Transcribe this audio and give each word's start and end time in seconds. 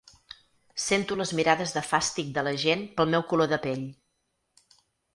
Sento 0.85 1.17
les 1.19 1.33
mirades 1.41 1.75
de 1.77 1.85
fàstic 1.91 2.33
de 2.39 2.47
la 2.49 2.57
gent 2.65 2.85
pel 2.99 3.15
meu 3.15 3.29
color 3.33 3.55
de 3.55 3.63
pell. 3.67 3.89